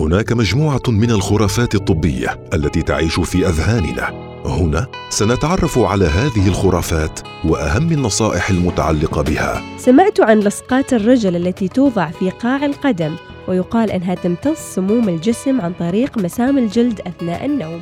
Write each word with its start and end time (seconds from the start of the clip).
هناك 0.00 0.32
مجموعة 0.32 0.82
من 0.88 1.10
الخرافات 1.10 1.74
الطبية 1.74 2.40
التي 2.54 2.82
تعيش 2.82 3.20
في 3.20 3.48
أذهاننا. 3.48 4.30
هنا 4.46 4.86
سنتعرف 5.10 5.78
على 5.78 6.04
هذه 6.04 6.48
الخرافات 6.48 7.20
وأهم 7.44 7.92
النصائح 7.92 8.50
المتعلقة 8.50 9.22
بها. 9.22 9.62
سمعت 9.78 10.20
عن 10.20 10.40
لصقات 10.40 10.92
الرجل 10.92 11.36
التي 11.36 11.68
توضع 11.68 12.10
في 12.10 12.30
قاع 12.30 12.64
القدم 12.64 13.16
ويقال 13.48 13.90
إنها 13.90 14.14
تمتص 14.14 14.74
سموم 14.74 15.08
الجسم 15.08 15.60
عن 15.60 15.72
طريق 15.72 16.18
مسام 16.18 16.58
الجلد 16.58 17.00
أثناء 17.00 17.44
النوم. 17.46 17.80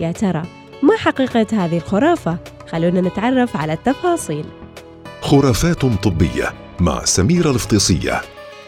يا 0.00 0.12
ترى 0.12 0.42
ما 0.82 0.96
حقيقة 0.96 1.46
هذه 1.52 1.76
الخرافة؟ 1.76 2.38
خلونا 2.70 3.00
نتعرف 3.00 3.56
على 3.56 3.72
التفاصيل. 3.72 4.44
خرافات 5.20 5.84
طبية 5.84 6.54
مع 6.80 7.04
سميرة 7.04 7.50
الفطيسيه 7.50 8.22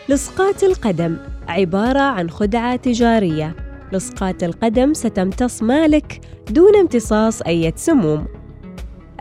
لصقات 0.09 0.64
القدم 0.64 1.16
عبارة 1.48 2.00
عن 2.00 2.30
خدعة 2.30 2.77
تجارية. 2.77 3.56
لصقات 3.93 4.45
القدم 4.45 4.95
ستمتص 4.95 5.62
مالك 5.62 6.20
دون 6.51 6.77
امتصاص 6.77 7.42
أي 7.42 7.73
سموم. 7.77 8.27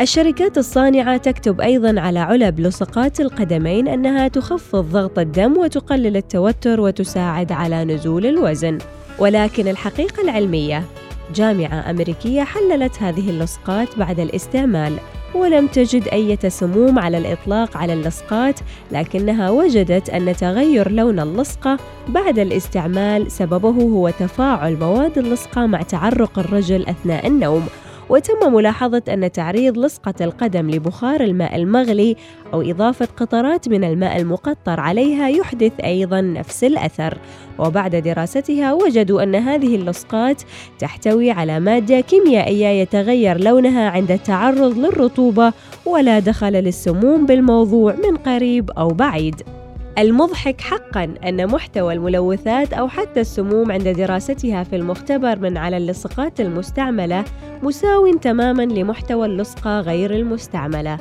الشركات 0.01 0.57
الصانعة 0.57 1.17
تكتب 1.17 1.61
أيضاً 1.61 2.01
على 2.01 2.19
علب 2.19 2.59
لصقات 2.59 3.21
القدمين 3.21 3.87
أنها 3.87 4.27
تخفض 4.27 4.91
ضغط 4.91 5.19
الدم 5.19 5.57
وتقلل 5.57 6.17
التوتر 6.17 6.81
وتساعد 6.81 7.51
على 7.51 7.85
نزول 7.85 8.25
الوزن. 8.25 8.77
ولكن 9.19 9.67
الحقيقة 9.67 10.23
العلمية 10.23 10.83
جامعة 11.35 11.89
أمريكية 11.89 12.43
حللت 12.43 13.01
هذه 13.03 13.29
اللصقات 13.29 13.99
بعد 13.99 14.19
الاستعمال. 14.19 14.93
ولم 15.35 15.67
تجد 15.67 16.07
أي 16.07 16.37
سموم 16.49 16.99
على 16.99 17.17
الإطلاق 17.17 17.77
على 17.77 17.93
اللصقات 17.93 18.59
لكنها 18.91 19.49
وجدت 19.49 20.09
أن 20.09 20.35
تغير 20.35 20.91
لون 20.91 21.19
اللصقة 21.19 21.77
بعد 22.07 22.39
الاستعمال. 22.39 23.31
سببه 23.31 23.69
هو 23.69 24.09
تفاعل 24.09 24.77
مواد 24.79 25.17
اللصقة 25.17 25.65
مع 25.65 25.81
تعرق 25.81 26.39
الرجل 26.39 26.85
أثناء 26.85 27.27
النوم. 27.27 27.67
وتم 28.09 28.53
ملاحظة 28.53 29.01
أن 29.09 29.31
تعريض 29.31 29.77
لصقة 29.77 30.13
القدم 30.21 30.69
لبخار 30.69 31.21
الماء 31.21 31.55
المغلي 31.55 32.15
أو 32.53 32.61
إضافة 32.61 33.07
قطرات 33.17 33.69
من 33.69 33.83
الماء 33.83 34.17
المقطر 34.21 34.79
عليها 34.79 35.29
يحدث 35.29 35.71
أيضا 35.83 36.21
نفس 36.21 36.63
الأثر. 36.63 37.17
وبعد 37.59 37.95
دراستها 37.95 38.73
وجدوا 38.73 39.23
أن 39.23 39.35
هذه 39.35 39.75
اللصقات 39.75 40.41
تحتوي 40.79 41.31
على 41.31 41.59
مادة 41.59 41.99
كيميائية 41.99 42.67
يتغير 42.67 43.43
لونها 43.43 43.89
عند 43.89 44.11
التعرض 44.11 44.77
للرطوبة 44.77 45.53
ولا 45.85 46.19
دخل 46.19 46.53
للسموم 46.53 47.25
بالموضوع 47.25 47.95
من 47.95 48.17
قريب 48.17 48.71
أو 48.71 48.87
بعيد. 48.87 49.56
المضحك 49.97 50.61
حقا 50.61 51.13
أن 51.27 51.47
محتوى 51.47 51.93
الملوثات 51.93 52.73
أو 52.73 52.87
حتى 52.87 53.21
السموم 53.21 53.71
عند 53.71 53.87
دراستها 53.87 54.63
في 54.63 54.75
المختبر 54.75 55.39
من 55.39 55.57
على 55.57 55.77
اللصقات 55.77 56.41
المستعملة 56.41 57.25
مساو 57.63 58.13
تماما 58.13 58.63
لمحتوى 58.63 59.25
اللصقة 59.25 59.79
غير 59.79 60.15
المستعملة. 60.15 60.97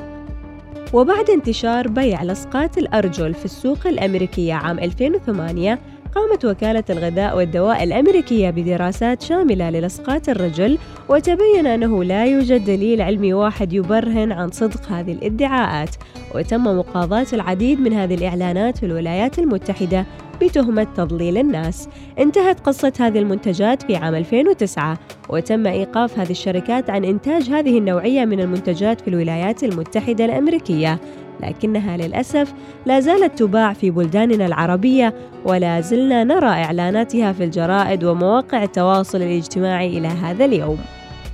وبعد 0.92 1.30
انتشار 1.30 1.88
بيع 1.88 2.22
لصقات 2.22 2.78
الأرجل 2.78 3.34
في 3.34 3.44
السوق 3.44 3.86
الأمريكية 3.86 4.54
عام 4.54 4.78
2008 4.78 5.78
قامت 6.16 6.44
وكالة 6.44 6.84
الغذاء 6.90 7.36
والدواء 7.36 7.84
الأمريكية 7.84 8.50
بدراسات 8.50 9.22
شاملة 9.22 9.70
للصقات 9.70 10.28
الرجل 10.28 10.78
وتبين 11.08 11.66
أنه 11.66 12.04
لا 12.04 12.24
يوجد 12.24 12.64
دليل 12.64 13.02
علمي 13.02 13.32
واحد 13.32 13.72
يبرهن 13.72 14.32
عن 14.32 14.50
صدق 14.50 14.88
هذه 14.88 15.12
الادعاءات. 15.12 15.90
وتم 16.34 16.64
مقاضاة 16.78 17.26
العديد 17.32 17.80
من 17.80 17.92
هذه 17.92 18.14
الإعلانات 18.14 18.78
في 18.78 18.86
الولايات 18.86 19.38
المتحدة 19.38 20.06
بتهمة 20.42 20.86
تضليل 20.96 21.38
الناس. 21.38 21.88
انتهت 22.18 22.60
قصة 22.60 22.92
هذه 23.00 23.18
المنتجات 23.18 23.82
في 23.82 23.96
عام 23.96 24.14
2009 24.14 24.98
وتم 25.28 25.66
إيقاف 25.66 26.18
هذه 26.18 26.30
الشركات 26.30 26.90
عن 26.90 27.04
إنتاج 27.04 27.50
هذه 27.50 27.78
النوعية 27.78 28.24
من 28.24 28.40
المنتجات 28.40 29.00
في 29.00 29.08
الولايات 29.08 29.64
المتحدة 29.64 30.24
الأمريكية. 30.24 31.00
لكنها 31.40 31.96
للأسف 31.96 32.52
لا 32.86 33.00
زالت 33.00 33.38
تباع 33.38 33.72
في 33.72 33.90
بلداننا 33.90 34.46
العربية 34.46 35.14
ولا 35.44 35.80
زلنا 35.80 36.24
نرى 36.24 36.46
إعلاناتها 36.46 37.32
في 37.32 37.44
الجرائد 37.44 38.04
ومواقع 38.04 38.62
التواصل 38.62 39.22
الاجتماعي 39.22 39.98
إلى 39.98 40.08
هذا 40.08 40.44
اليوم. 40.44 40.78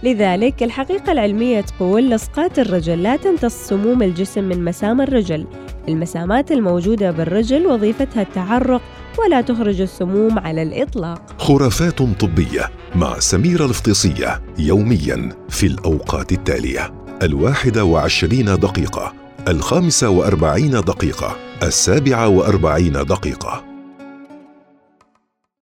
لذلك 0.03 0.63
الحقيقة 0.63 1.13
العلمية 1.13 1.61
تقول 1.61 2.11
لصقات 2.11 2.59
الرجل 2.59 3.03
لا 3.03 3.17
تمتص 3.17 3.69
سموم 3.69 4.03
الجسم 4.03 4.45
من 4.45 4.65
مسام 4.65 5.01
الرجل. 5.01 5.47
المسامات 5.89 6.53
الموجودة 6.53 7.11
بالرجل 7.11 7.67
وظيفتها 7.67 8.23
التعرق 8.23 8.83
ولا 9.19 9.41
تخرج 9.41 9.81
السموم 9.81 10.39
على 10.39 10.63
الإطلاق. 10.63 11.23
خرافات 11.39 12.03
طبية 12.03 12.71
مع 12.95 13.19
سميرة 13.19 13.65
الفطيسية 13.65 14.43
يوميا 14.59 15.29
في 15.49 15.67
الأوقات 15.67 16.33
التالية. 16.33 16.95
الواحدة 17.23 17.85
وعشرين 17.85 18.45
دقيقة. 18.45 19.22
الخامسة 19.49 20.09
وأربعين 20.09 20.71
دقيقة 20.71 21.37
السابعة 21.63 22.29
وأربعين 22.29 22.93
دقيقة. 22.93 23.72